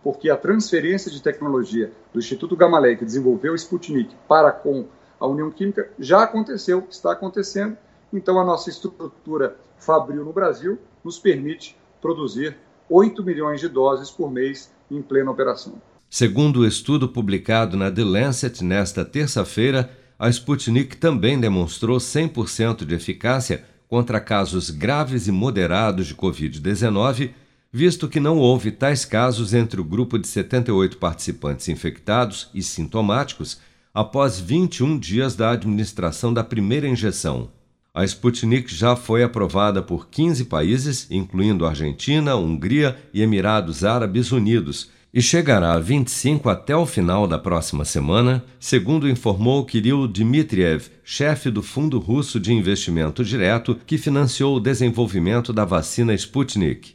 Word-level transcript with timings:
porque 0.00 0.30
a 0.30 0.36
transferência 0.36 1.10
de 1.10 1.20
tecnologia 1.20 1.90
do 2.12 2.20
Instituto 2.20 2.54
Gamaleya, 2.54 2.96
que 2.98 3.04
desenvolveu 3.04 3.52
o 3.52 3.56
Sputnik, 3.56 4.14
para 4.28 4.52
com 4.52 4.86
a 5.18 5.26
União 5.26 5.50
Química, 5.50 5.90
já 5.98 6.22
aconteceu, 6.22 6.86
está 6.88 7.10
acontecendo. 7.10 7.76
Então, 8.12 8.38
a 8.38 8.44
nossa 8.44 8.70
estrutura 8.70 9.56
Fabril 9.78 10.24
no 10.24 10.32
Brasil 10.32 10.78
nos 11.04 11.18
permite 11.18 11.76
produzir 12.00 12.56
8 12.88 13.22
milhões 13.24 13.60
de 13.60 13.68
doses 13.68 14.10
por 14.10 14.30
mês 14.30 14.72
em 14.90 15.00
plena 15.00 15.30
operação. 15.30 15.74
Segundo 16.10 16.60
o 16.60 16.66
estudo 16.66 17.08
publicado 17.08 17.76
na 17.76 17.90
The 17.90 18.04
Lancet 18.04 18.62
nesta 18.62 19.04
terça-feira, 19.04 19.90
a 20.18 20.28
Sputnik 20.28 20.96
também 20.96 21.40
demonstrou 21.40 21.96
100% 21.96 22.84
de 22.84 22.94
eficácia 22.94 23.64
contra 23.88 24.20
casos 24.20 24.68
graves 24.70 25.26
e 25.26 25.32
moderados 25.32 26.06
de 26.06 26.14
Covid-19 26.14 27.30
visto 27.72 28.06
que 28.06 28.20
não 28.20 28.36
houve 28.36 28.70
tais 28.70 29.04
casos 29.04 29.54
entre 29.54 29.80
o 29.80 29.84
grupo 29.84 30.18
de 30.18 30.28
78 30.28 30.98
participantes 30.98 31.68
infectados 31.68 32.50
e 32.52 32.62
sintomáticos 32.62 33.58
após 33.94 34.38
21 34.38 34.98
dias 34.98 35.34
da 35.34 35.52
administração 35.52 36.34
da 36.34 36.44
primeira 36.44 36.86
injeção. 36.86 37.50
A 37.94 38.04
Sputnik 38.04 38.74
já 38.74 38.96
foi 38.96 39.22
aprovada 39.22 39.82
por 39.82 40.08
15 40.08 40.46
países, 40.46 41.06
incluindo 41.10 41.66
Argentina, 41.66 42.34
Hungria 42.34 42.96
e 43.12 43.20
Emirados 43.20 43.84
Árabes 43.84 44.32
Unidos, 44.32 44.90
e 45.12 45.20
chegará 45.20 45.74
a 45.74 45.78
25 45.78 46.48
até 46.48 46.74
o 46.74 46.86
final 46.86 47.28
da 47.28 47.38
próxima 47.38 47.84
semana, 47.84 48.42
segundo 48.58 49.06
informou 49.06 49.66
Kirill 49.66 50.08
Dmitriev, 50.08 50.86
chefe 51.04 51.50
do 51.50 51.62
Fundo 51.62 51.98
Russo 51.98 52.40
de 52.40 52.50
Investimento 52.50 53.22
Direto 53.22 53.78
que 53.86 53.98
financiou 53.98 54.56
o 54.56 54.60
desenvolvimento 54.60 55.52
da 55.52 55.66
vacina 55.66 56.14
Sputnik. 56.14 56.94